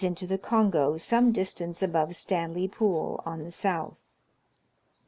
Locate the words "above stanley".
1.83-2.67